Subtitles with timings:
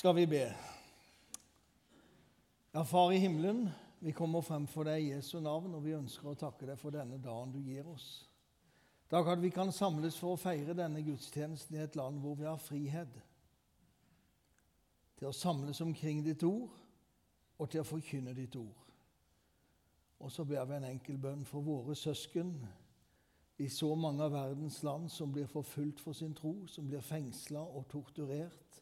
[0.00, 0.54] skal vi be.
[2.72, 3.68] Ja, Far i himmelen,
[3.98, 6.94] vi kommer frem for deg i Jesu navn, og vi ønsker å takke deg for
[6.94, 8.06] denne dagen du gir oss.
[9.12, 12.48] Takk at vi kan samles for å feire denne gudstjenesten i et land hvor vi
[12.48, 13.20] har frihet
[15.20, 16.72] til å samles omkring ditt ord
[17.60, 18.88] og til å forkynne ditt ord.
[20.24, 22.56] Og så ber vi en enkel bønn for våre søsken
[23.60, 27.68] i så mange av verdens land som blir forfulgt for sin tro, som blir fengsla
[27.68, 28.80] og torturert,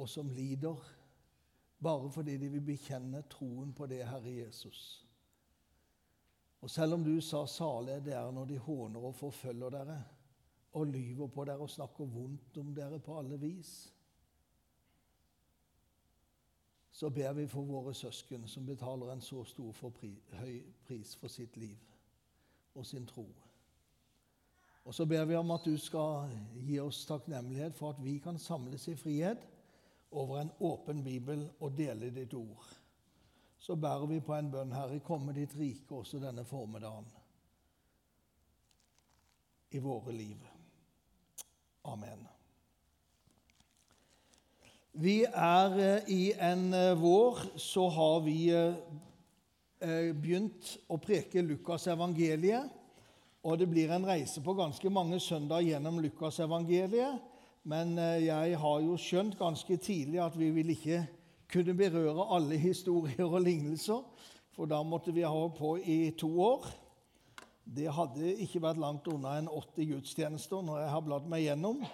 [0.00, 0.80] og som lider
[1.80, 5.06] bare fordi de vil bekjenne troen på det, Herre Jesus.
[6.60, 10.00] Og selv om du sa salig er dere når de håner og forfølger dere,
[10.72, 13.92] og lyver på dere og snakker vondt om dere på alle vis,
[16.92, 21.32] så ber vi for våre søsken som betaler en så stor pri, høy pris for
[21.32, 21.78] sitt liv
[22.74, 23.24] og sin tro.
[24.84, 28.38] Og så ber vi om at du skal gi oss takknemlighet for at vi kan
[28.38, 29.48] samles i frihet
[30.10, 32.66] over en åpen bibel og dele ditt ord.
[33.60, 37.06] Så bærer vi på en bønn, Herre, komme ditt rike også denne formiddagen
[39.70, 40.48] i våre liv.
[41.86, 42.26] Amen.
[44.92, 51.86] Vi er eh, i en eh, vår så har vi eh, begynt å preke Lukas
[51.92, 52.80] evangeliet.
[53.40, 57.22] Og det blir en reise på ganske mange søndager gjennom Lukasevangeliet.
[57.68, 61.02] Men eh, jeg har jo skjønt ganske tidlig at vi vil ikke
[61.52, 64.04] kunne berøre alle historier og lignelser,
[64.56, 66.70] for da måtte vi ha på i to år.
[67.64, 71.84] Det hadde ikke vært langt unna en 80 gudstjenester når jeg har bladd meg gjennom.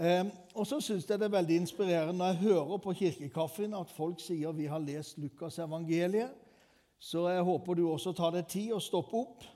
[0.00, 3.90] Eh, og så syns jeg det er veldig inspirerende når jeg hører på kirkekaffen at
[3.96, 6.36] folk sier vi har lest Lukas evangeliet.
[7.00, 9.48] Så jeg håper du også tar deg tid og stopper opp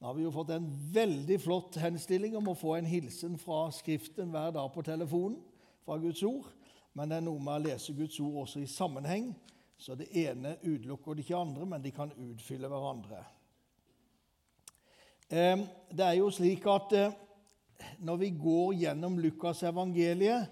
[0.00, 3.66] nå har vi jo fått en veldig flott henstilling om å få en hilsen fra
[3.76, 5.36] Skriften hver dag på telefonen
[5.84, 6.46] fra Guds ord.
[6.96, 9.26] Men det er noe med å lese Guds ord også i sammenheng.
[9.76, 13.20] Så det ene utelukker det ikke andre, men de kan utfylle hverandre.
[15.28, 17.18] Det er jo slik at eh,
[18.00, 20.48] når vi går gjennom Lukas evangeliet,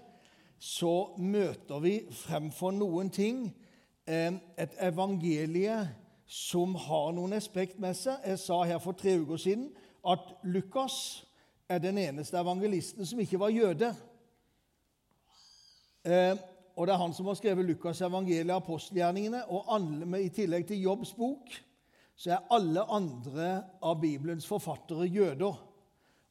[0.59, 3.47] så møter vi fremfor noen ting
[4.05, 5.75] et evangelie
[6.29, 8.21] som har noen aspekt med seg.
[8.21, 9.71] Jeg sa her for tre uker siden
[10.05, 11.25] at Lukas
[11.69, 13.89] er den eneste evangelisten som ikke var jøde.
[16.05, 16.37] Eh,
[16.77, 19.41] og Det er han som har skrevet Lukas' evangeliet, apostelgjerningene.
[19.49, 21.49] Og alle, i tillegg til Jobbs bok
[22.15, 23.49] så er alle andre
[23.81, 25.57] av Bibelens forfattere jøder.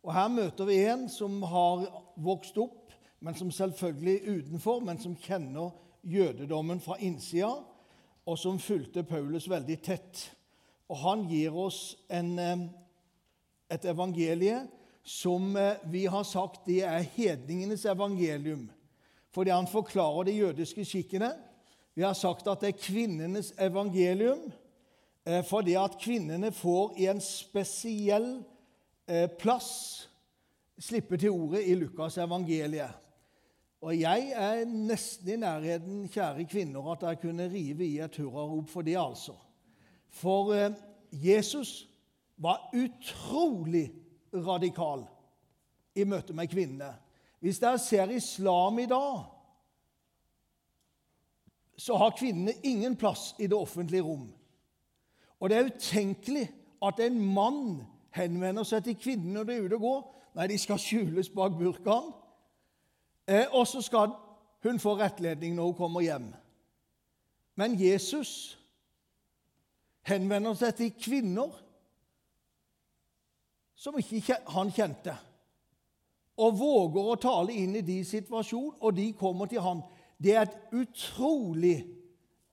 [0.03, 1.85] Og Her møter vi en som har
[2.17, 7.51] vokst opp, men som selvfølgelig utenfor, men som kjenner jødedommen fra innsida
[8.29, 10.27] og som fulgte Paulus veldig tett.
[10.89, 12.37] Og Han gir oss en,
[13.73, 14.67] et evangelie
[15.09, 18.67] som eh, vi har sagt det er hedningenes evangelium.
[19.33, 21.33] Fordi han forklarer de jødiske skikkene.
[21.95, 24.51] Vi har sagt at det er kvinnenes evangelium
[25.25, 28.29] eh, fordi at kvinnene får i en spesiell
[29.09, 29.71] eh, plass
[30.79, 32.93] slippe til ordet i Lukas evangeliet.
[33.81, 38.69] Og jeg er nesten i nærheten, kjære kvinner, at jeg kunne rive i et hurrarop
[38.69, 39.37] for det, altså.
[40.11, 40.75] For eh,
[41.13, 41.89] Jesus
[42.37, 43.93] var utrolig
[44.35, 45.07] radikal
[45.95, 46.91] i møte med kvinnene.
[47.41, 49.25] Hvis dere ser islam i dag,
[51.79, 54.33] så har kvinnene ingen plass i det offentlige rom.
[55.41, 56.49] Og det er utenkelig
[56.83, 60.01] at en mann henvender seg til kvinnen når de er ute og går.
[60.35, 62.11] Nei, de skal skjules bak burkaen.
[63.29, 64.15] Eh, og så skal
[64.63, 66.29] hun få rettledning når hun kommer hjem.
[67.55, 68.59] Men Jesus
[70.09, 71.53] henvender seg til kvinner
[73.79, 75.15] som ikke han kjente,
[76.39, 79.83] og våger å tale inn i de situasjon, og de kommer til han.
[80.19, 81.77] Det er et utrolig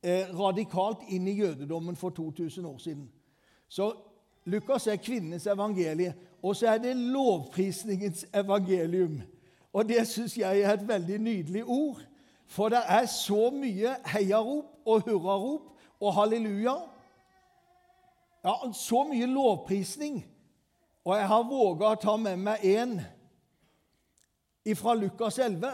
[0.06, 3.08] eh, radikalt inn i jødedommen for 2000 år siden.
[3.70, 3.90] Så
[4.46, 9.22] Lukas er kvinnenes evangelie, og så er det lovprisningens evangelium.
[9.76, 12.00] Og det syns jeg er et veldig nydelig ord.
[12.48, 16.76] For det er så mye heiarop og hurrarop og halleluja.
[18.46, 20.22] Ja, så mye lovprisning.
[21.06, 23.00] Og jeg har våga å ta med meg en
[24.78, 25.74] fra Lukas 11.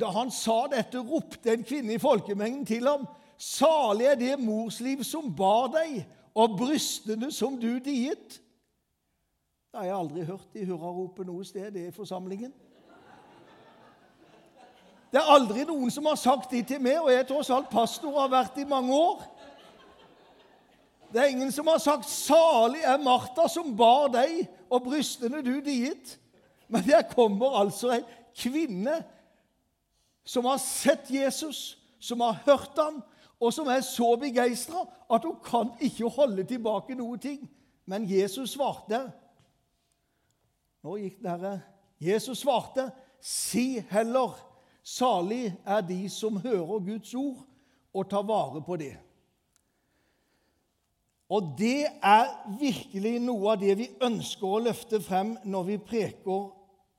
[0.00, 3.04] Da han sa dette, ropte en kvinne i folkemengden til ham.
[3.38, 6.00] Salig er det morsliv som bar deg,
[6.34, 8.40] og brystene som du diet.
[9.68, 12.54] Det har jeg aldri hørt i hurraropet noe sted i forsamlingen.
[15.12, 17.70] Det er aldri noen som har sagt det til meg, og jeg er tross alt
[17.72, 19.22] pastor og har vært i mange år.
[21.12, 25.60] Det er ingen som har sagt 'Salig er Martha som bar deg, og brystene du
[25.60, 26.18] diet'.
[26.68, 28.04] Men der kommer altså ei
[28.36, 29.04] kvinne
[30.24, 33.02] som har sett Jesus, som har hørt ham,
[33.40, 37.50] og som er så begeistra at hun kan ikke holde tilbake noe ting.
[37.86, 39.12] Men Jesus svarte
[40.84, 41.60] Nå gikk det herre.
[42.00, 42.90] Jesus svarte,
[43.20, 44.36] si heller,
[44.88, 47.44] salig er de som hører Guds ord
[47.94, 48.94] og tar vare på det.
[51.28, 52.30] Og det er
[52.60, 56.46] virkelig noe av det vi ønsker å løfte frem når vi preker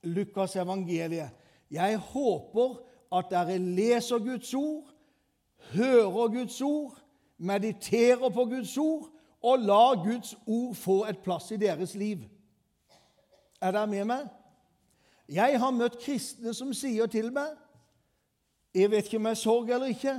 [0.06, 1.33] Lukas evangeliet.
[1.74, 2.75] Jeg håper
[3.18, 4.86] at dere leser Guds ord,
[5.74, 6.94] hører Guds ord,
[7.38, 9.07] mediterer på Guds ord
[9.41, 12.21] og lar Guds ord få et plass i deres liv.
[13.62, 14.30] Er dere med meg?
[15.30, 17.57] Jeg har møtt kristne som sier til meg
[18.75, 20.16] Jeg vet ikke om jeg sorg eller ikke,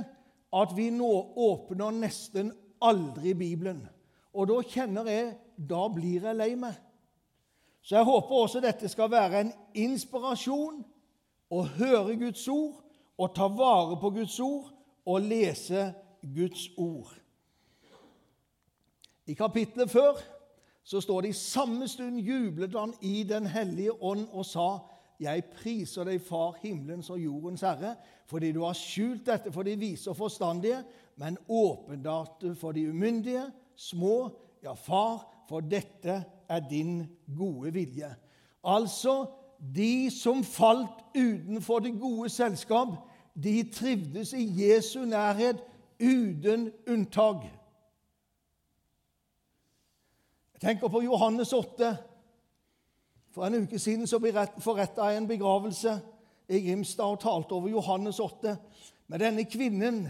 [0.51, 1.09] at vi nå
[1.39, 2.51] åpner nesten
[2.83, 3.85] aldri Bibelen.
[4.33, 6.73] Og da kjenner jeg Da blir jeg lei meg.
[7.85, 10.79] Så jeg håper også dette skal være en inspirasjon
[11.53, 12.79] å høre Guds ord
[13.21, 14.71] og ta vare på Guds ord
[15.05, 15.91] og lese
[16.33, 17.11] Guds ord.
[19.29, 20.17] I kapittelet før
[20.83, 24.79] så står det i samme stund jublet han i Den hellige ånd og sa:"
[25.21, 27.95] Jeg priser deg, Far, himmelens og jordens Herre,
[28.25, 30.79] fordi du har skjult dette for de vise og forstandige,
[31.21, 33.45] men åpenbart for de umyndige
[33.75, 34.31] små.
[34.63, 37.05] Ja, far, for dette er din
[37.37, 38.09] gode vilje.
[38.63, 39.25] Altså,
[39.75, 42.87] de som falt utenfor det gode selskap,
[43.43, 45.61] de trivdes i Jesu nærhet
[46.01, 47.43] uten unntak.
[50.53, 51.97] Jeg tenker på Johannes 8.
[53.31, 54.19] For en uke siden så
[54.59, 55.99] forretta jeg en begravelse
[56.49, 58.57] i Grimstad og talte over Johannes 8
[59.07, 60.07] med denne kvinnen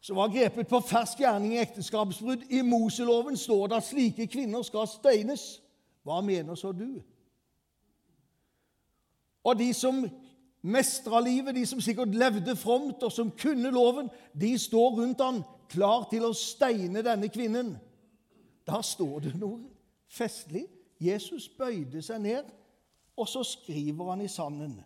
[0.00, 2.46] som var grepet på fersk gjerning i ekteskapsbrudd.
[2.48, 5.60] I Moseloven står det at slike kvinner skal steines.
[6.04, 7.02] Hva mener så du?
[9.44, 10.02] Og de som
[10.62, 15.42] mestra livet, de som sikkert levde fromt, og som kunne loven, de står rundt han,
[15.68, 17.74] klar til å steine denne kvinnen.
[18.68, 19.60] Da står det noe
[20.08, 20.66] festlig.
[21.00, 22.44] Jesus bøyde seg ned,
[23.16, 24.78] og så skriver han i sanden.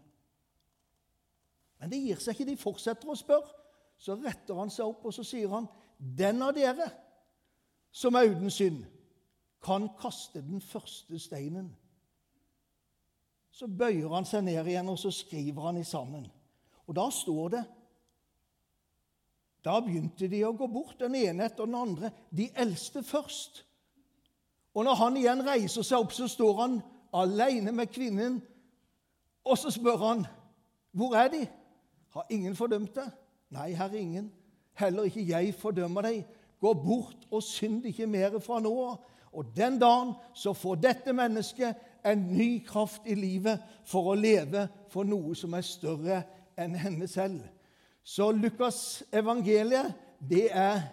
[1.79, 2.51] Men det gir seg ikke.
[2.51, 3.61] De fortsetter å spørre.
[3.99, 5.69] Så retter han seg opp og så sier han,
[5.99, 6.91] 'Den av dere
[7.93, 8.85] som er uten synd,
[9.63, 11.77] kan kaste den første steinen.'
[13.51, 16.27] Så bøyer han seg ned igjen, og så skriver han i sanden.
[16.87, 17.65] Og da står det
[19.65, 22.11] Da begynte de å gå bort, den ene etter den andre.
[22.31, 23.65] De eldste først.
[24.75, 26.81] Og når han igjen reiser seg opp, så står han
[27.15, 28.41] alene med kvinnen.
[29.45, 30.27] Og så spør han,
[30.93, 31.49] 'Hvor er de?'
[32.15, 33.11] Har ingen fordømt det?
[33.51, 34.33] Nei, Herre, ingen.
[34.75, 36.27] Heller ikke jeg fordømmer deg.
[36.61, 39.01] Gå bort og synd ikke mer fra nå av.
[39.33, 41.75] Og den dagen så får dette mennesket
[42.07, 46.23] en ny kraft i livet for å leve for noe som er større
[46.59, 47.41] enn henne selv.
[48.05, 50.85] Så Lukas evangeliet, det er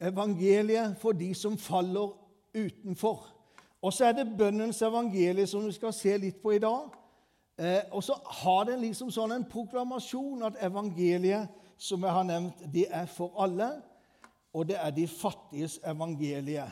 [0.00, 2.12] evangeliet for de som faller
[2.54, 3.26] utenfor.
[3.82, 6.92] Og så er det bønnens evangelie som vi skal se litt på i dag.
[7.58, 12.62] Eh, og så har den liksom sånn en proklamasjon at evangeliet, som jeg har nevnt,
[12.72, 13.68] det er for alle,
[14.54, 16.64] og det er de fattiges evangelie.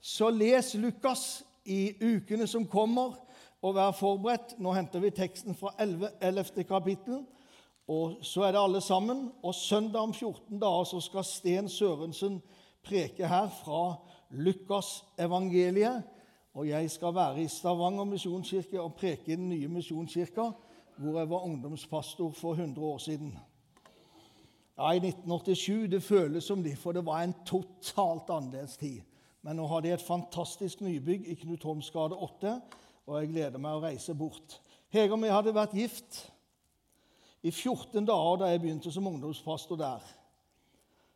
[0.00, 3.18] Så les Lukas i ukene som kommer,
[3.64, 4.58] og vær forberedt.
[4.60, 6.10] Nå henter vi teksten fra 11.
[6.20, 6.64] 11.
[6.68, 7.22] kapittel,
[7.88, 9.30] og så er det alle sammen.
[9.42, 12.42] Og søndag om 14 dager så skal Sten Sørensen
[12.84, 13.96] preke her fra
[14.30, 16.02] Lukas evangeliet.
[16.54, 20.50] Og jeg skal være i Stavanger misjonskirke og preke i den nye misjonskirka,
[20.96, 23.38] hvor jeg var ungdomspastor for 100 år siden.
[24.78, 29.00] Ja, I 1987 det føles som det, for det var en totalt annerledes tid.
[29.42, 32.54] Men nå har de et fantastisk nybygg i Knut Holms gate 8,
[33.06, 34.60] og jeg gleder meg å reise bort.
[34.94, 36.20] Hege og jeg hadde vært gift
[37.44, 40.06] i 14 dager da jeg begynte som ungdomspastor der.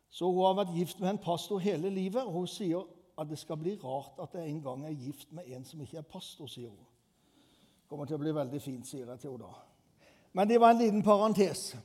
[0.09, 2.85] Så hun har vært gift med en pastor hele livet, og hun sier
[3.19, 5.97] at det skal bli rart at jeg en gang er gift med en som ikke
[6.01, 6.85] er pastor, sier hun.
[7.89, 9.63] kommer til å bli veldig fint, sier jeg til henne da.
[10.33, 11.75] Men det var en liten parentes.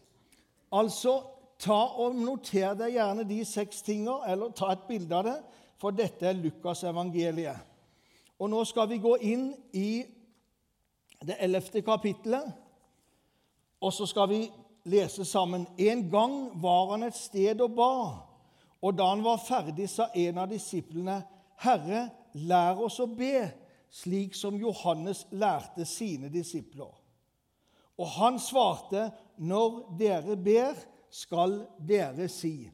[0.73, 1.23] Altså,
[1.59, 5.39] ta og noter deg gjerne de seks tingene, eller ta et bilde av det,
[5.81, 7.57] for dette er Lukas evangeliet.
[8.39, 10.05] Og nå skal vi gå inn i
[11.25, 12.53] det ellevte kapittelet,
[13.81, 14.41] og så skal vi
[14.85, 15.67] lese sammen.
[15.79, 17.95] En gang var han et sted og ba.
[18.85, 21.23] Og da han var ferdig, sa en av disiplene,
[21.57, 23.51] 'Herre, lær oss å be,
[23.91, 27.01] slik som Johannes lærte sine disipler.'
[27.99, 30.75] Og han svarte, 'Når dere ber,
[31.11, 32.71] skal dere si.'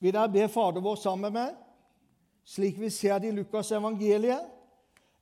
[0.00, 1.54] Vil dere be Fader vår sammen med
[2.44, 4.42] slik vi ser det i Lukas evangeliet?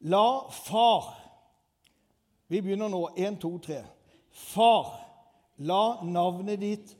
[0.01, 1.17] La Far
[2.49, 3.09] Vi begynner nå.
[3.15, 3.85] Én, to, tre.
[4.31, 4.89] Far,
[5.61, 6.97] La navnet ditt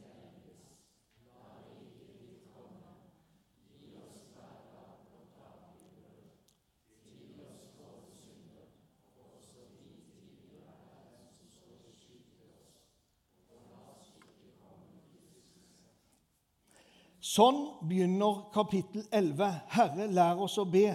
[17.31, 19.49] Sånn begynner kapittel 11.
[19.71, 20.91] Herre, lær oss å be.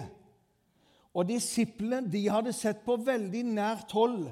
[1.16, 4.28] Og Disiplene de hadde sett på veldig nært hold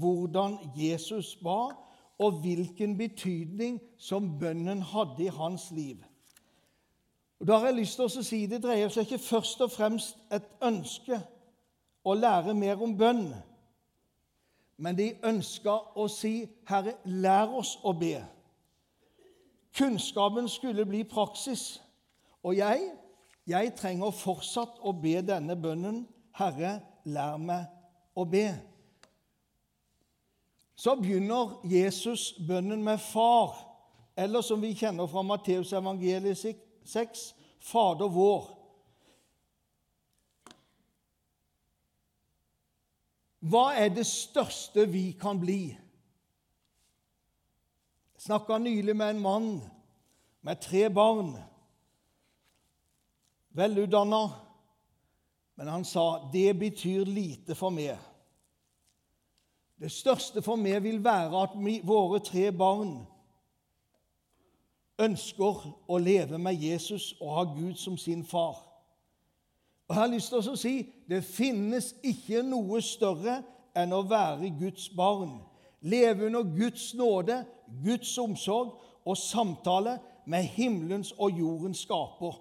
[0.00, 1.74] hvordan Jesus ba,
[2.22, 5.96] og hvilken betydning som bønnen hadde i hans liv.
[7.40, 10.18] Og Da har jeg lyst til å si Det dreier seg ikke først og fremst
[10.30, 11.18] et ønske
[12.04, 13.32] å lære mer om bønn,
[14.76, 18.24] men de ønska å si, 'Herre, lær oss å be'.
[19.78, 21.82] Kunnskapen skulle bli praksis.
[22.42, 22.90] Og jeg,
[23.46, 26.08] jeg trenger fortsatt å be denne bønnen.
[26.34, 27.66] Herre, lær meg
[28.16, 28.71] å be.
[30.74, 33.54] Så begynner Jesus bønnen med Far,
[34.16, 37.22] eller som vi kjenner fra Matteus evangeliet 6,
[37.62, 38.48] Fader vår.
[43.42, 45.72] Hva er det største vi kan bli?
[48.14, 49.48] Jeg snakka nylig med en mann
[50.46, 51.34] med tre barn.
[53.50, 54.30] Velutdanna.
[55.54, 57.98] Men han sa det betyr lite for meg.
[59.82, 63.00] Det største for meg vil være at vi, våre tre barn
[65.02, 68.60] ønsker å leve med Jesus og ha Gud som sin far.
[69.88, 70.74] Og Jeg har lyst til å si
[71.10, 73.40] det finnes ikke noe større
[73.74, 75.40] enn å være Guds barn.
[75.82, 77.40] Leve under Guds nåde,
[77.82, 79.96] Guds omsorg og samtale
[80.30, 82.38] med himmelens og jordens skaper.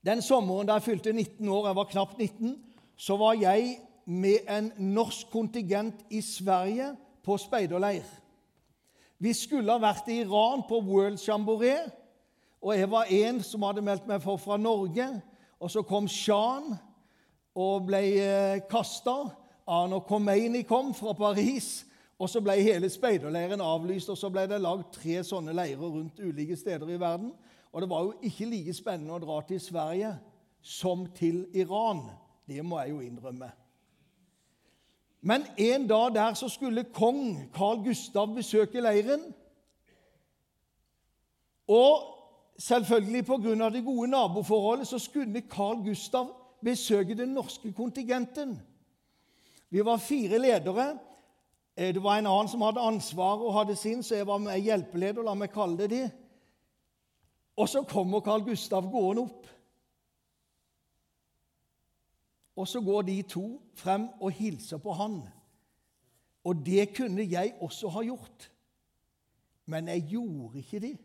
[0.00, 2.56] Den sommeren da jeg fylte 19 år, jeg var knapt 19,
[2.96, 3.76] så var jeg
[4.08, 8.06] med en norsk kontingent i Sverige på speiderleir.
[9.18, 11.90] Vi skulle ha vært i Iran på World Jamboree,
[12.62, 15.08] og jeg var en som hadde meldt meg for fra Norge.
[15.60, 16.72] Og så kom Shan
[17.58, 19.16] og ble eh, kasta.
[19.68, 21.84] Arno Khomeini kom fra Paris,
[22.18, 24.08] og så ble hele speiderleiren avlyst.
[24.08, 27.34] og Så ble det lagd tre sånne leirer rundt ulike steder i verden.
[27.72, 30.16] Og det var jo ikke like spennende å dra til Sverige
[30.62, 32.06] som til Iran.
[32.48, 33.52] Det må jeg jo innrømme.
[35.20, 39.34] Men en dag der så skulle kong Carl Gustav besøke leiren.
[41.68, 42.02] Og
[42.58, 43.70] selvfølgelig pga.
[43.70, 46.26] det gode naboforholdet så skulle Carl Gustav
[46.64, 48.60] besøke den norske kontingenten.
[49.70, 50.98] Vi var fire ledere.
[51.76, 54.60] Eh, det var en annen som hadde ansvaret og hadde sin, så jeg var med
[54.60, 55.22] hjelpeleder.
[55.22, 56.10] la meg kalle det det.
[57.56, 59.46] Og så kommer Carl Gustav gående opp.
[62.58, 63.44] Og så går de to
[63.78, 65.20] frem og hilser på han.
[66.44, 68.48] Og det kunne jeg også ha gjort,
[69.68, 70.96] men jeg gjorde ikke det.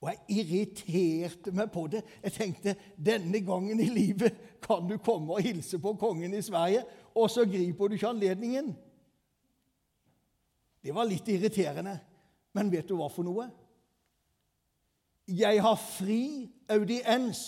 [0.00, 2.02] Og jeg irriterte meg på det.
[2.22, 6.84] Jeg tenkte denne gangen i livet kan du komme og hilse på kongen i Sverige,
[7.16, 8.74] og så griper du ikke anledningen.
[10.84, 11.96] Det var litt irriterende.
[12.54, 13.48] Men vet du hva for noe?
[15.26, 17.40] Jeg har fri audiens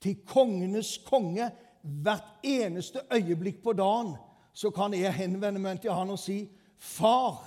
[0.00, 1.50] til kongenes konge
[1.82, 4.16] hvert eneste øyeblikk på dagen.
[4.52, 7.44] Så kan jeg henvende meg til han og si 'far'.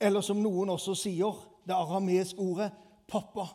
[0.00, 2.72] Eller som noen også sier, det arameske ordet
[3.12, 3.54] 'pappa'.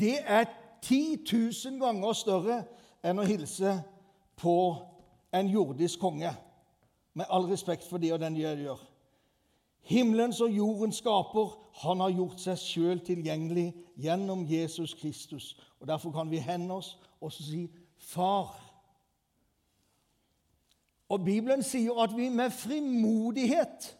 [0.00, 0.44] Det er
[0.82, 1.16] 10
[1.64, 2.64] 000 ganger større
[3.04, 3.82] enn å hilse
[4.36, 4.76] på
[5.32, 6.30] en jordisk konge.
[7.14, 8.78] Med all respekt for det og den jeg gjør.
[9.82, 15.56] Himmelens og jordens skaper, han har gjort seg sjøl tilgjengelig gjennom Jesus Kristus.
[15.80, 18.70] Og Derfor kan vi hende oss og så si 'Far'.
[21.08, 23.96] Og Bibelen sier at vi med frimodighet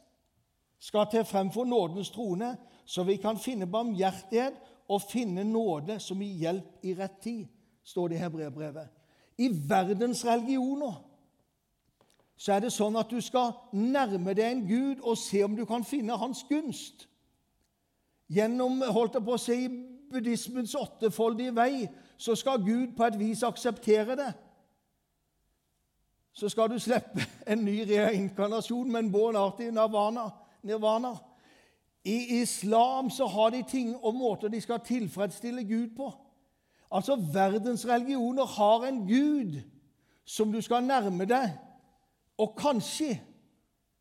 [0.79, 4.55] skal til fremfor nådens trone, så vi kan finne barmhjertighet
[4.89, 7.47] og finne nåde som gir hjelp i rett tid,
[7.85, 8.89] står det i Hebreerbrevet.
[9.39, 11.07] I verdens religioner
[12.41, 15.67] så er det sånn at du skal nærme deg en Gud og se om du
[15.69, 17.05] kan finne hans gunst.
[18.33, 19.59] Gjennom holdt jeg på å si,
[20.11, 21.89] buddhismens åttefoldige vei
[22.21, 24.33] så skal Gud på et vis akseptere det.
[26.33, 30.29] Så skal du slippe en ny reinkarnasjon med en born artig nirvana.
[30.63, 31.15] nirvana.
[32.05, 36.13] I islam så har de ting og måter de skal tilfredsstille Gud på.
[36.93, 39.61] Altså, verdens religioner har en Gud
[40.25, 41.57] som du skal nærme deg.
[42.39, 43.21] Og kanskje,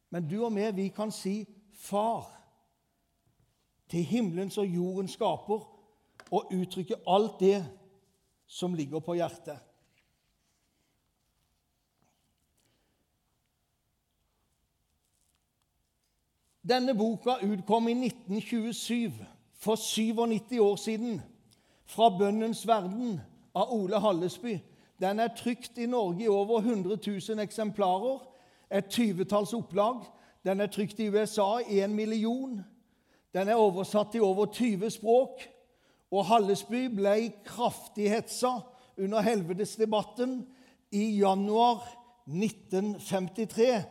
[0.09, 1.45] men du og meg, vi kan si
[1.79, 2.39] Far
[3.89, 5.61] til himmelens og jordens skaper
[6.31, 7.78] og uttrykke alt det
[8.49, 9.59] som ligger på hjertet.
[16.69, 19.11] Denne boka utkom i 1927,
[19.53, 21.21] for 97 år siden.
[21.85, 23.21] Fra bønnens verden
[23.55, 24.59] av Ole Hallesby.
[25.01, 28.19] Den er trykt i Norge i over 100 000 eksemplarer.
[28.71, 30.03] Et tyvetalls opplag.
[30.45, 32.59] Den er trykt i USA i en million.
[33.33, 35.41] Den er oversatt til over 20 språk.
[36.09, 38.55] Og Hallesby ble kraftig hetsa
[38.99, 40.41] under helvetesdebatten
[40.91, 41.83] i januar
[42.25, 43.83] 1953.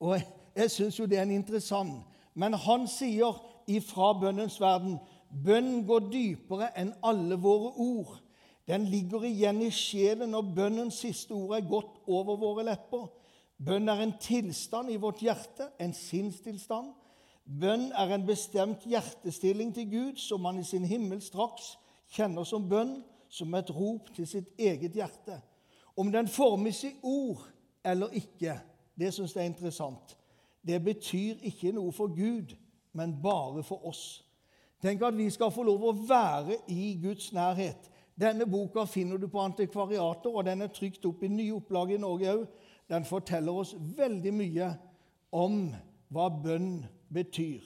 [0.00, 0.20] Og
[0.56, 2.04] jeg syns jo det er en interessant
[2.36, 4.98] Men han sier ifra bønnens verden
[5.44, 8.12] Bønn går dypere enn alle våre ord.
[8.66, 13.08] Den ligger igjen i sjelen når bønnens siste ord er gått over våre lepper.
[13.58, 16.92] Bønn er en tilstand i vårt hjerte, en sinnstilstand.
[17.46, 21.76] Bønn er en bestemt hjertestilling til Gud som man i sin himmel straks
[22.10, 22.98] kjenner som bønn,
[23.28, 25.38] som et rop til sitt eget hjerte.
[25.96, 27.46] Om den formes i ord
[27.84, 28.58] eller ikke,
[28.98, 30.16] det syns jeg er interessant.
[30.66, 32.56] Det betyr ikke noe for Gud,
[32.92, 34.24] men bare for oss.
[34.82, 37.90] Tenk at vi skal få lov å være i Guds nærhet.
[38.18, 42.00] Denne boka finner du på antikvariater, og den er trykt opp i nye opplag i
[42.00, 42.44] Norge òg.
[42.88, 44.70] Den forteller oss veldig mye
[45.34, 45.66] om
[46.14, 47.60] hva bønn betyr.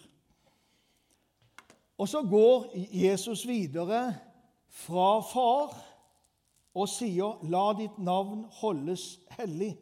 [1.99, 4.15] Og så går Jesus videre
[4.69, 5.75] fra far
[6.75, 9.77] og sier, 'La ditt navn holdes hellig'.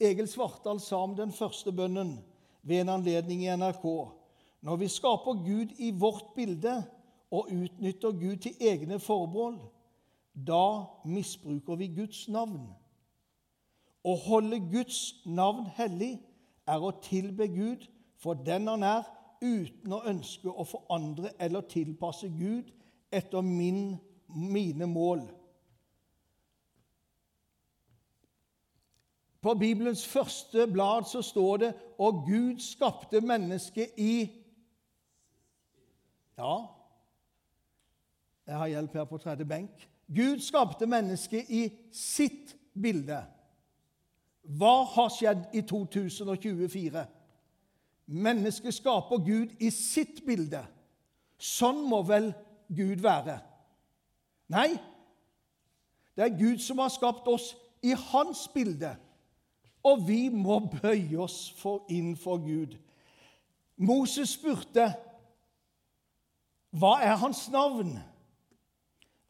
[0.00, 2.24] Egil Svartdal sa om den første bønnen
[2.62, 3.84] ved en anledning i NRK.
[4.60, 6.84] Når vi skaper Gud i vårt bilde
[7.30, 9.60] og utnytter Gud til egne formål,
[10.34, 12.68] da misbruker vi Guds navn.
[14.04, 16.18] Å holde Guds navn hellig
[16.70, 17.86] er å tilbe Gud
[18.20, 19.04] for den han er,
[19.40, 22.70] uten å ønske å forandre eller tilpasse Gud
[23.12, 23.96] etter min,
[24.28, 25.24] mine mål.
[29.40, 34.36] På Bibelens første blad så står det 'Og Gud skapte mennesket i'
[36.38, 36.66] Ja,
[38.46, 39.88] jeg har hjelp her på tredje benk.
[40.14, 43.20] Gud skapte mennesket i sitt bilde.
[44.58, 47.04] Hva har skjedd i 2024?
[48.10, 50.64] Mennesket skaper Gud i sitt bilde.
[51.38, 52.32] Sånn må vel
[52.68, 53.38] Gud være?
[54.50, 54.72] Nei,
[56.16, 57.52] det er Gud som har skapt oss
[57.86, 58.90] i hans bilde.
[59.86, 62.74] Og vi må bøye oss for inn for Gud.
[63.80, 64.90] Moses spurte
[66.76, 67.94] hva er hans navn?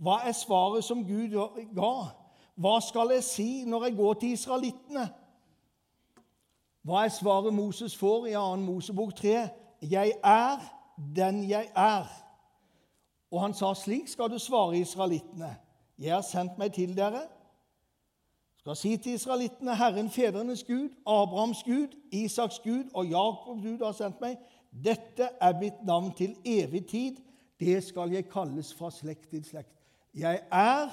[0.01, 1.37] Hva er svaret som Gud
[1.77, 1.93] ga?
[2.61, 5.07] Hva skal jeg si når jeg går til israelittene?
[6.85, 8.57] Hva er svaret Moses får i 2.
[8.67, 9.49] Mosebok 3?
[9.83, 10.61] Jeg er
[11.17, 12.05] den jeg er.
[13.31, 15.55] Og han sa, slik skal du svare israelittene.
[15.99, 17.23] Jeg har sendt meg til dere.
[18.61, 23.97] Skal si til israelittene, Herren fedrenes Gud, Abrahams Gud, Isaks Gud og Jakobs Gud har
[23.97, 24.37] sendt meg.
[24.85, 27.17] Dette er mitt navn til evig tid.
[27.61, 29.73] Det skal jeg kalles fra slekt til slekt.
[30.15, 30.91] Jeg er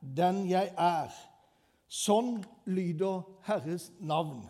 [0.00, 1.12] den jeg er.
[1.90, 2.38] Sånn
[2.70, 4.44] lyder Herres navn.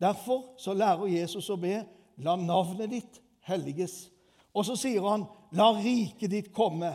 [0.00, 1.78] Derfor så lærer Jesus å be
[2.24, 4.08] la navnet ditt helliges.
[4.54, 6.92] Og så sier han la riket ditt komme.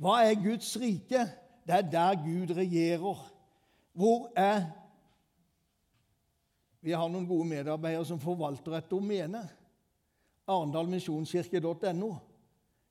[0.00, 1.26] Hva er Guds rike?
[1.66, 3.24] Det er der Gud regjerer.
[3.92, 4.68] Hvor er
[6.80, 9.42] Vi har noen gode medarbeidere som forvalter et domene.
[10.48, 12.14] arendalmisjonskirke.no.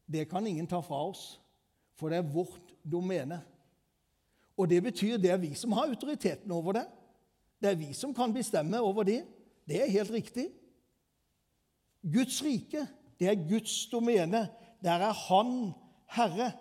[0.06, 1.42] Det kan ingen ta fra oss,
[1.96, 3.42] for det er vårt domene.
[4.60, 6.86] Og det betyr det er vi som har autoriteten over det.
[7.62, 9.22] Det er vi som kan bestemme over det.
[9.68, 10.50] Det er helt riktig.
[12.04, 12.88] Guds rike,
[13.20, 14.48] det er Guds domene.
[14.84, 15.72] Der er Han
[16.12, 16.52] herre.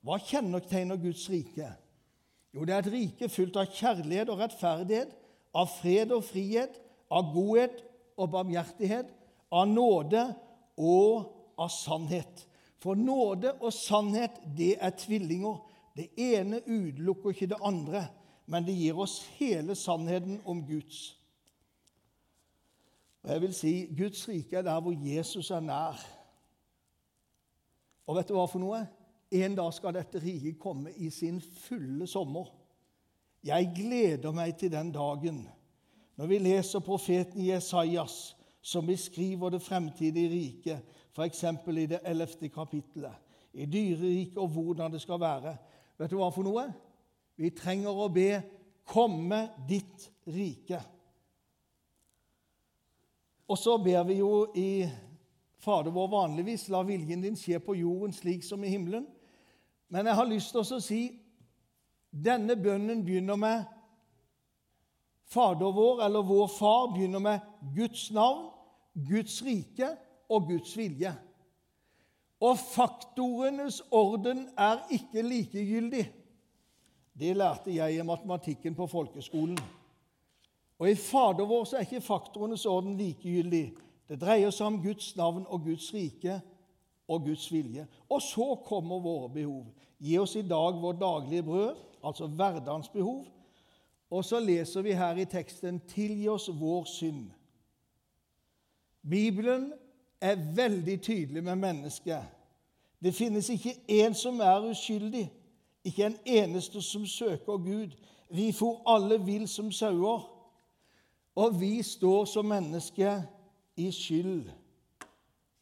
[0.00, 1.68] Hva kjennetegner Guds rike?
[2.54, 5.10] Jo, det er et rike fullt av kjærlighet og rettferdighet,
[5.54, 6.78] av fred og frihet,
[7.12, 7.82] av godhet
[8.16, 9.10] og barmhjertighet,
[9.52, 10.24] av nåde
[10.80, 12.46] og av sannhet.
[12.80, 15.60] For nåde og sannhet, det er tvillinger.
[15.96, 18.06] Det ene utelukker ikke det andre,
[18.46, 21.16] men det gir oss hele sannheten om Guds.
[23.22, 26.00] Og jeg vil si Guds rike er der hvor Jesus er nær.
[28.06, 28.80] Og vet du hva for noe?
[29.30, 32.48] En dag skal dette riket komme i sin fulle sommer.
[33.44, 35.44] Jeg gleder meg til den dagen
[36.20, 40.82] når vi leser profeten Jesajas, som beskriver det fremtidige riket,
[41.16, 41.44] f.eks.
[41.44, 43.14] i det ellevte kapittelet,
[43.56, 45.54] i dyreriket og hvordan det skal være.
[46.00, 46.64] Vet du hva for noe?
[47.36, 48.42] Vi trenger å be
[48.90, 50.80] 'Komme ditt rike'.
[53.48, 54.88] Og så ber vi jo i
[55.58, 59.06] Fader vår vanligvis 'La viljen din skje på jorden slik som i himmelen'.
[59.88, 61.20] Men jeg har lyst til å si
[62.10, 63.64] denne bønnen begynner med
[65.24, 67.40] Fader vår eller vår Far begynner med
[67.76, 68.50] Guds navn,
[68.94, 69.96] Guds rike
[70.28, 71.12] og Guds vilje.
[72.40, 76.06] Og faktorenes orden er ikke likegyldig.
[77.20, 79.58] Det lærte jeg i matematikken på folkeskolen.
[80.78, 83.66] Og I Fader vår så er ikke faktorenes orden likegyldig.
[84.08, 86.40] Det dreier seg om Guds navn og Guds rike
[87.08, 87.84] og Guds vilje.
[88.08, 89.66] Og så kommer våre behov.
[90.00, 93.26] Gi oss i dag vår daglige brød, altså hverdagens behov.
[94.10, 97.30] Og så leser vi her i teksten 'Tilgi oss vår synd'.
[99.10, 99.72] Bibelen
[100.20, 102.22] er veldig tydelig med mennesket.
[103.02, 105.30] Det finnes ikke én som er uskyldig,
[105.84, 107.90] ikke en eneste som søker Gud.
[108.30, 110.20] Vi for alle vill som sauer,
[111.34, 113.22] og vi står som mennesker
[113.76, 114.50] i skyld,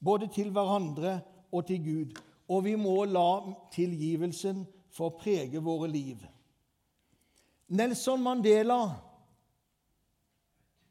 [0.05, 1.21] både til hverandre
[1.53, 2.19] og til Gud.
[2.49, 3.41] Og vi må la
[3.73, 6.17] tilgivelsen få prege våre liv.
[7.69, 8.81] Nelson Mandela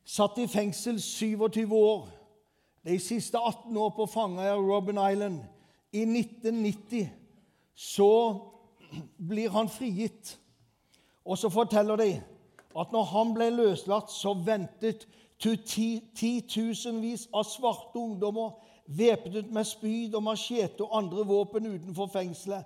[0.06, 2.17] satt i fengsel 27 år
[2.88, 5.40] de siste 18 år på Fangøya Robben Island.
[5.92, 7.10] I 1990
[7.76, 8.40] så
[9.18, 10.40] blir han frigitt.
[11.26, 12.22] Og så forteller de
[12.80, 15.08] at når han ble løslatt, så ventet
[15.40, 18.56] titusenvis av svarte ungdommer
[18.88, 22.66] væpnet med spyd og machete og andre våpen utenfor fengselet.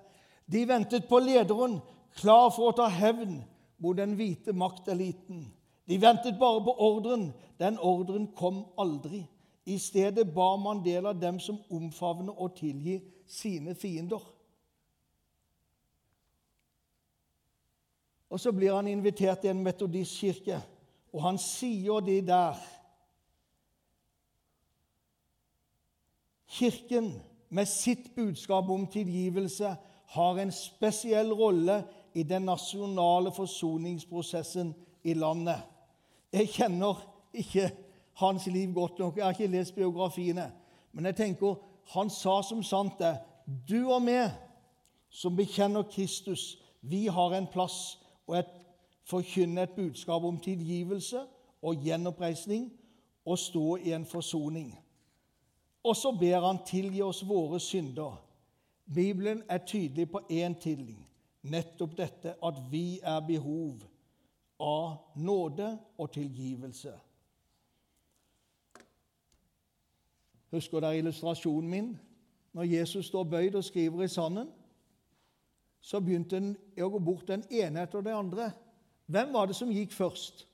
[0.51, 1.79] De ventet på lederen,
[2.15, 3.39] klar for å ta hevn
[3.81, 5.47] mot den hvite makteliten.
[5.89, 7.31] De ventet bare på ordren.
[7.59, 9.25] Den ordren kom aldri.
[9.65, 14.21] I stedet ba Mandela dem som omfavner og tilgir sine fiender.
[18.29, 20.61] Og Så blir han invitert til en metodistkirke,
[21.13, 22.55] og han sier det der.
[26.47, 27.11] Kirken
[27.49, 35.59] med sitt budskap om tilgivelse har en spesiell rolle i den nasjonale forsoningsprosessen i landet.
[36.31, 36.99] Jeg kjenner
[37.33, 37.69] ikke
[38.13, 39.17] hans liv godt nok.
[39.17, 40.51] Jeg har ikke lest biografiene.
[40.91, 41.55] Men jeg tenker
[41.93, 43.17] han sa som sant det.
[43.69, 44.19] Du og vi
[45.09, 48.51] som bekjenner Kristus, vi har en plass og et,
[49.03, 51.25] forkynne et budskap om tilgivelse
[51.61, 52.69] og gjenoppreisning
[53.25, 54.71] og stå i en forsoning.
[55.83, 58.21] Og så ber han tilgi oss våre synder.
[58.93, 61.07] Bibelen er tydelig på én ting,
[61.41, 63.81] nettopp dette at vi er behov
[64.59, 66.93] av nåde og tilgivelse.
[70.51, 71.91] Husker dere illustrasjonen min?
[72.53, 74.49] Når Jesus står bøyd og skriver i sanden,
[75.81, 76.51] så begynte han
[76.83, 78.51] å gå bort den ene etter den andre.
[79.11, 80.45] Hvem var det som gikk først?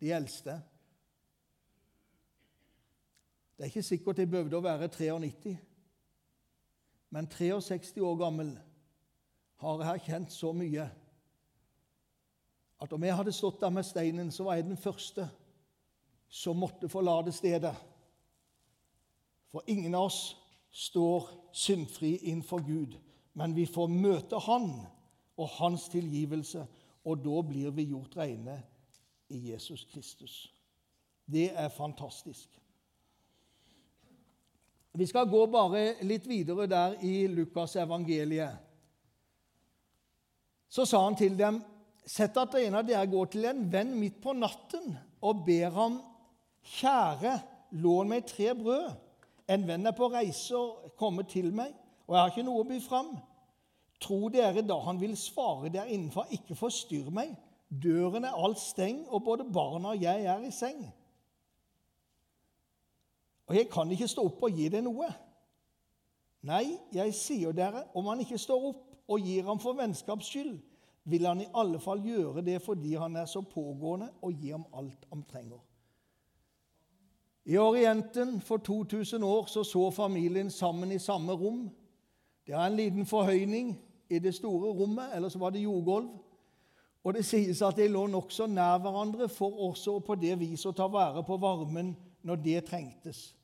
[0.00, 0.58] De eldste.
[3.56, 5.56] Det er ikke sikkert de behøvde å være 93,
[7.14, 8.52] men 63 år gammel
[9.62, 10.88] har jeg erkjent så mye
[12.82, 15.28] at om jeg hadde stått der med steinen, så var jeg den første
[16.28, 17.72] som måtte forlate stedet.
[19.54, 20.36] For ingen av oss
[20.74, 22.96] står syndfri innenfor Gud,
[23.38, 24.72] men vi får møte Han
[25.38, 26.64] og Hans tilgivelse,
[27.06, 28.56] og da blir vi gjort rene
[29.30, 30.34] i Jesus Kristus.
[31.30, 32.48] Det er fantastisk.
[34.98, 38.58] Vi skal gå bare litt videre der i Lukas evangeliet.
[40.66, 41.62] Så sa han til dem,
[42.02, 46.02] sett at en av dere går til en venn midt på natten og ber ham,
[46.74, 47.38] kjære,
[47.78, 49.03] lån meg tre brød
[49.48, 51.72] en venn er på reise og kommer til meg,
[52.06, 53.14] og jeg har ikke noe å by fram.
[54.04, 57.34] Tror dere da han vil svare der innenfor, ikke forstyrr meg?
[57.68, 60.84] Døren er alt steng, og både barna og jeg er i seng.
[63.48, 65.08] Og jeg kan ikke stå opp og gi deg noe.
[66.44, 70.56] Nei, jeg sier dere, om han ikke står opp og gir ham for vennskaps skyld,
[71.04, 74.64] vil han i alle fall gjøre det fordi han er så pågående, og gi ham
[74.72, 75.60] alt han trenger.
[77.44, 81.70] I Orienten for 2000 år så, så familien sammen i samme rom.
[82.46, 83.74] Det er en liten forhøyning
[84.10, 86.08] i det store rommet, eller så var det jordgulv.
[87.04, 90.72] Og det sies at de lå nokså nær hverandre for også på det vis å
[90.72, 91.92] ta vare på varmen
[92.24, 93.34] når det trengtes.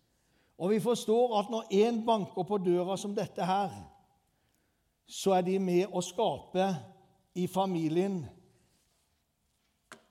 [0.60, 3.72] Og vi forstår at når én banker på døra som dette her,
[5.06, 6.70] så er de med å skape
[7.34, 8.22] i familien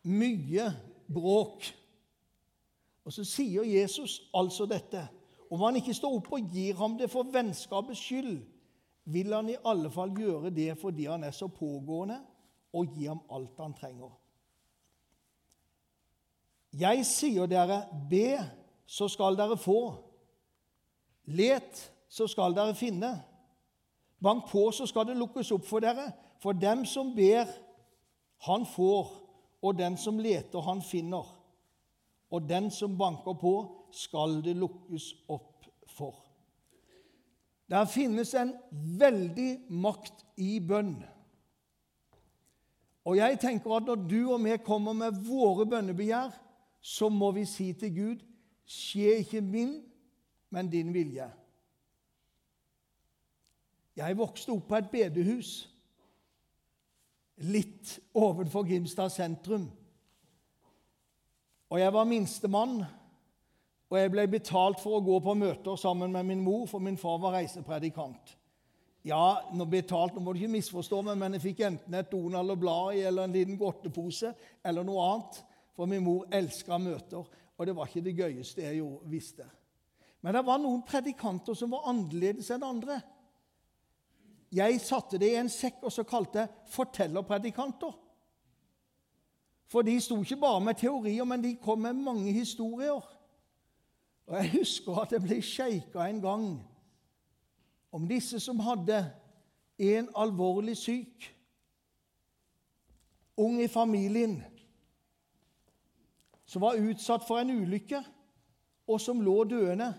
[0.04, 0.70] mye
[1.10, 1.66] bråk
[3.10, 5.08] og Så sier Jesus altså dette.
[5.50, 8.36] Om han ikke står opp og gir ham det for vennskapets skyld,
[9.10, 12.20] vil han i alle fall gjøre det fordi han er så pågående,
[12.74, 14.12] og gi ham alt han trenger.
[16.78, 17.80] Jeg sier dere,
[18.12, 18.38] be,
[18.86, 19.80] så skal dere få.
[21.34, 21.82] Let,
[22.14, 23.10] så skal dere finne.
[24.22, 26.12] Bank på, så skal det lukkes opp for dere.
[26.46, 27.50] For dem som ber,
[28.46, 29.10] han får,
[29.66, 31.39] og den som leter, han finner.
[32.32, 33.54] Og den som banker på,
[33.92, 36.18] skal det lukkes opp for.
[37.70, 38.54] Der finnes en
[39.00, 40.98] veldig makt i bønn.
[43.06, 46.34] Og jeg tenker at når du og vi kommer med våre bønnebegjær,
[46.82, 48.26] så må vi si til Gud
[48.70, 49.72] Skje ikke min,
[50.54, 51.26] men din vilje.
[53.98, 55.54] Jeg vokste opp på et bedehus
[57.50, 59.66] litt ovenfor Grimstad sentrum.
[61.70, 62.80] Og jeg var minstemann,
[63.90, 66.98] og jeg ble betalt for å gå på møter sammen med min mor, for min
[66.98, 68.36] far var reisepredikant.
[69.06, 72.98] Ja, nå betalt, nå må du ikke misforstå meg, men jeg fikk enten et Donald-blad
[72.98, 74.34] i eller en liten godtepose
[74.66, 75.40] eller noe annet,
[75.78, 77.24] for min mor elska møter,
[77.56, 79.48] og det var ikke det gøyeste jeg jo visste.
[80.20, 83.00] Men det var noen predikanter som var annerledes enn andre.
[84.52, 88.09] Jeg satte det i en sekk og så kalte jeg 'fortellerpredikanter'.
[89.70, 93.16] For de sto ikke bare med teorier, men de kom med mange historier.
[94.28, 96.46] Og Jeg husker at jeg ble sjeika en gang
[97.92, 99.12] om disse som hadde
[99.78, 101.36] en alvorlig syk,
[103.38, 104.44] ung i familien,
[106.46, 108.04] som var utsatt for en ulykke,
[108.88, 109.94] og som lå døende.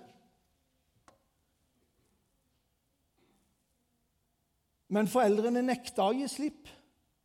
[4.88, 6.68] Men foreldrene nekta å gi slipp,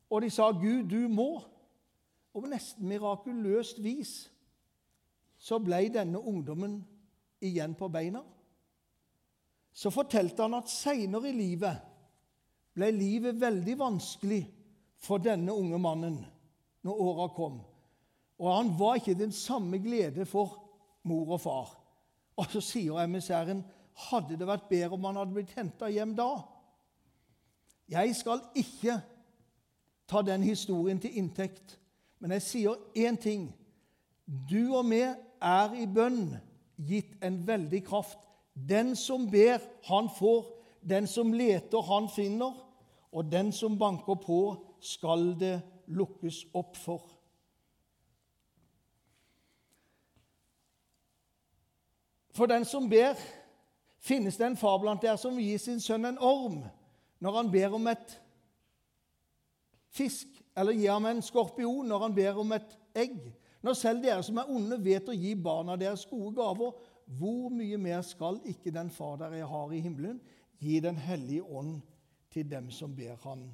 [0.10, 1.55] og de sa 'Gud, du må'.
[2.36, 4.15] Og nesten mirakuløst vis
[5.39, 6.80] så ble denne ungdommen
[7.43, 8.21] igjen på beina.
[9.76, 11.84] Så fortalte han at seinere i livet
[12.76, 14.41] ble livet veldig vanskelig
[15.00, 16.17] for denne unge mannen
[16.86, 17.60] når åra kom.
[18.39, 20.58] Og han var ikke den samme glede for
[21.08, 21.71] mor og far.
[22.36, 23.63] Og så sier emissæren
[24.10, 26.30] hadde det vært bedre om han hadde blitt henta hjem da.
[27.91, 28.98] Jeg skal ikke
[30.10, 31.78] ta den historien til inntekt,
[32.25, 33.41] men jeg sier én ting.
[34.25, 36.31] Du og vi er i bønn
[36.81, 38.17] gitt en veldig kraft.
[38.57, 40.47] Den som ber, han får.
[40.81, 42.55] Den som leter, han finner.
[43.13, 44.39] Og den som banker på,
[44.81, 47.03] skal det lukkes opp for.
[52.33, 53.21] For den som ber,
[54.01, 56.63] finnes det en far blant dere som gir sin sønn en orm
[57.21, 58.17] når han ber om et
[59.93, 63.18] fisk, eller gi ham en skorpion når han ber om et egg.
[63.65, 66.76] Når selv dere som er onde, vet å gi barna deres gode gaver,
[67.18, 70.22] hvor mye mer skal ikke den Far dere har i himmelen,
[70.60, 71.82] gi Den hellige ånd
[72.32, 73.50] til dem som ber Han?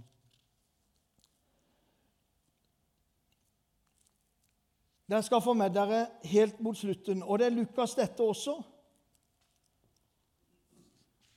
[5.09, 8.61] Dere skal få med dere helt mot slutten, og det er Lukas dette også.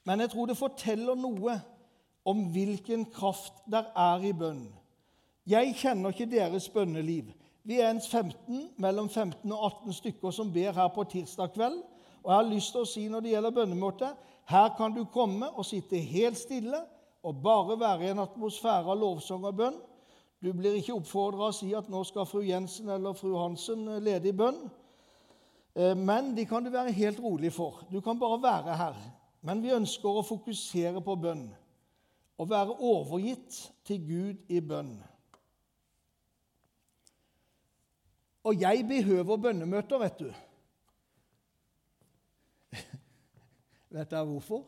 [0.05, 1.57] Men jeg tror det forteller noe
[2.25, 4.69] om hvilken kraft der er i bønn.
[5.47, 7.33] Jeg kjenner ikke deres bønneliv.
[7.65, 11.83] Vi er en 15, mellom 15 og 18 stykker som ber her på tirsdag kveld.
[12.23, 14.11] Og jeg har lyst til å si når det gjelder bønnemøte,
[14.49, 16.81] her kan du komme og sitte helt stille
[17.25, 19.77] og bare være i en atmosfære av lovsang og bønn.
[20.45, 24.29] Du blir ikke oppfordra å si at nå skal fru Jensen eller fru Hansen lede
[24.29, 24.61] i bønn.
[25.75, 27.85] Eh, men de kan du være helt rolig for.
[27.93, 29.01] Du kan bare være her.
[29.45, 31.49] Men vi ønsker å fokusere på bønn
[32.41, 34.97] å være overgitt til Gud i bønn.
[38.45, 40.29] Og jeg behøver bønnemøter, vet du.
[43.97, 44.67] vet dere hvorfor?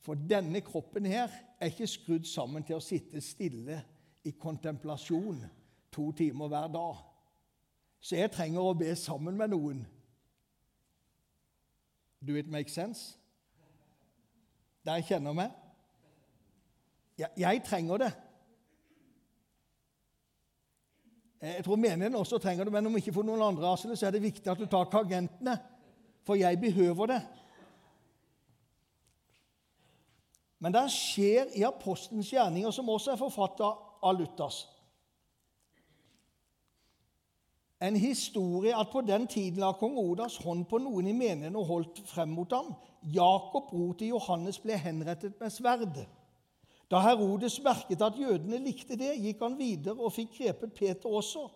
[0.00, 1.28] For denne kroppen her
[1.60, 3.82] er ikke skrudd sammen til å sitte stille
[4.24, 5.44] i kontemplasjon
[5.92, 7.00] to timer hver dag.
[8.00, 9.82] Så jeg trenger å be sammen med noen.
[12.20, 13.16] Do it make sense?
[14.84, 15.52] Der kjenner meg?
[17.18, 18.12] Jeg, jeg trenger det.
[21.40, 24.16] Jeg tror menigheten også trenger det, men om ikke for noen andre, Asle, så er
[24.16, 25.56] det viktig at du tar tangentene,
[26.26, 27.20] for jeg behøver det.
[30.60, 33.70] Men det skjer i apostelens gjerninger, som også er forfatta
[34.04, 34.66] av Luthers,
[37.80, 41.68] en historie at på den tiden la kong Odas hånd på noen i menigheten og
[41.70, 42.74] holdt frem mot ham.
[43.08, 46.02] Jakob, bror til Johannes, ble henrettet med sverd.
[46.90, 51.46] Da Herodes merket at jødene likte det, gikk han videre og fikk grepet Peter også.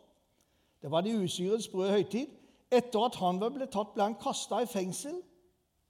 [0.83, 2.31] Det var de usyrets brød høytid.
[2.71, 5.17] Etter at han blitt tatt, ble han kasta i fengsel,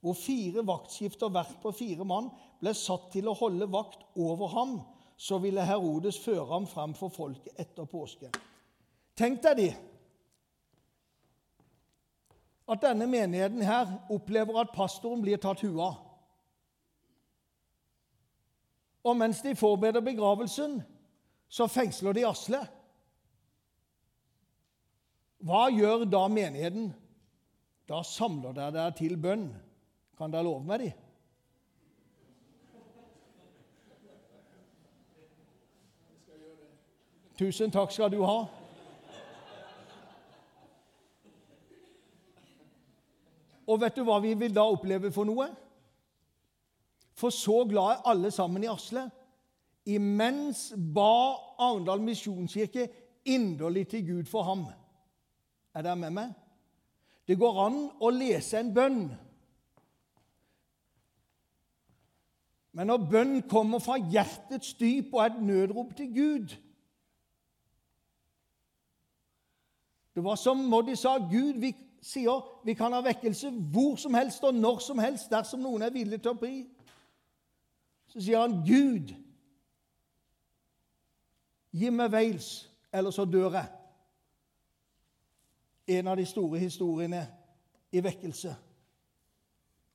[0.01, 2.29] hvor fire vaktskifter hvert på fire mann
[2.61, 4.75] ble satt til å holde vakt over ham.
[5.17, 8.29] Så ville Herodes føre ham fram for folket etter påske.
[9.15, 9.69] Tenk deg de,
[12.67, 16.04] at denne menigheten her opplever at pastoren blir tatt huet av.
[19.05, 20.79] Og mens de forbereder begravelsen,
[21.47, 22.61] så fengsler de Asle.
[25.45, 26.89] Hva gjør da menigheten?
[27.85, 29.51] Da samler dere dere til bønn.
[30.17, 30.93] Kan dere love meg det?
[37.35, 38.39] Tusen takk skal du ha.
[43.65, 45.49] Og vet du hva vi vil da oppleve for noe?
[47.15, 49.09] For så glad er alle sammen i Asle.
[49.85, 52.89] Imens ba Arendal misjonskirke
[53.25, 54.65] inderlig til Gud for ham.
[55.75, 56.33] Er dere med meg?
[57.27, 59.05] Det går an å lese en bønn.
[62.75, 66.55] Men når bønn kommer fra hjertets dyp og er et nødrop til Gud
[70.15, 71.73] Det var som Moddi sa Gud vi
[72.05, 75.91] sier vi kan ha vekkelse hvor som helst og når som helst dersom noen er
[75.91, 76.53] villig til å bli.
[78.15, 79.11] Så sier han, 'Gud,
[81.75, 83.73] gi meg Wales, eller så dør jeg.'
[85.87, 87.27] En av de store historiene
[87.91, 88.55] i vekkelse.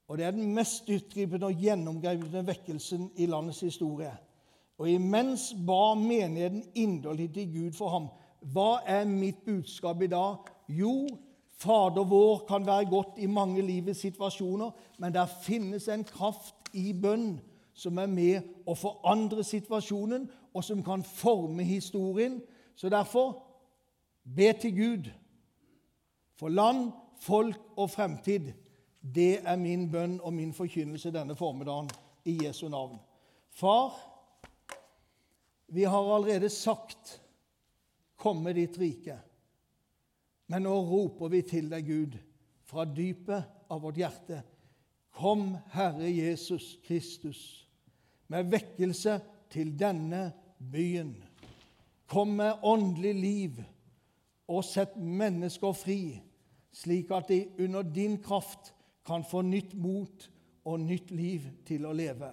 [0.09, 4.13] Og Det er den mest utgripende og gjennomgripende vekkelsen i landets historie.
[4.79, 8.09] Og imens ba menigheten inderlig til Gud for ham.
[8.41, 10.37] Hva er mitt budskap i dag?
[10.69, 11.09] Jo,
[11.61, 16.93] Fader vår kan være godt i mange livets situasjoner, men der finnes en kraft i
[16.93, 17.41] bønn
[17.75, 22.41] som er med å forandre situasjonen, og som kan forme historien.
[22.77, 23.37] Så derfor
[24.25, 25.11] be til Gud
[26.41, 28.53] for land, folk og fremtid.
[29.01, 31.91] Det er min bønn og min forkynnelse denne formiddagen
[32.25, 32.99] i Jesu navn.
[33.51, 33.95] Far,
[35.69, 37.21] vi har allerede sagt
[38.17, 39.19] 'Komme ditt rike'.
[40.47, 42.19] Men nå roper vi til deg, Gud,
[42.65, 44.43] fra dypet av vårt hjerte.
[45.21, 47.69] Kom, Herre Jesus Kristus,
[48.29, 49.19] med vekkelse
[49.53, 50.31] til denne
[50.73, 51.13] byen.
[52.09, 53.59] Kom med åndelig liv
[54.49, 55.99] og sett mennesker fri,
[56.73, 58.73] slik at de under din kraft
[59.05, 60.31] kan få nytt mot
[60.65, 62.33] og nytt liv til å leve.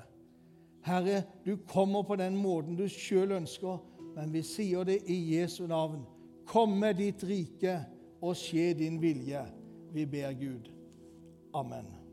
[0.87, 3.83] Herre, du kommer på den måten du sjøl ønsker,
[4.15, 6.05] men vi sier det i Jesu navn.
[6.47, 7.81] Kom med ditt rike
[8.23, 9.43] og skje din vilje.
[9.91, 10.71] Vi ber Gud.
[11.51, 12.06] Amen.